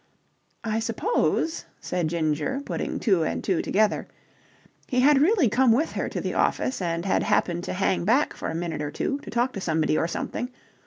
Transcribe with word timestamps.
I 0.63 0.79
suppose," 0.79 1.65
said 1.79 2.07
Ginger, 2.07 2.63
putting 2.65 2.99
two 2.99 3.21
and 3.21 3.43
two 3.43 3.61
together, 3.61 4.07
"he 4.87 5.01
had 5.01 5.21
really 5.21 5.47
come 5.47 5.71
with 5.71 5.91
her 5.91 6.09
to 6.09 6.19
the 6.19 6.33
office 6.33 6.81
and 6.81 7.05
had 7.05 7.21
happened 7.21 7.65
to 7.65 7.73
hang 7.73 8.03
back 8.03 8.33
for 8.33 8.49
a 8.49 8.55
minute 8.55 8.81
or 8.81 8.89
two, 8.89 9.19
to 9.19 9.29
talk 9.29 9.53
to 9.53 9.61
somebody 9.61 9.95
or 9.95 10.07
something... 10.07 10.49